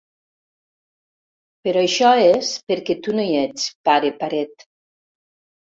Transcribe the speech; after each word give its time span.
Però 1.67 1.83
això 1.89 2.15
és 2.31 2.51
perquè 2.73 2.99
tu 3.05 3.17
no 3.19 3.27
hi 3.29 3.39
ets, 3.45 3.71
pare 3.91 4.13
paret. 4.25 4.71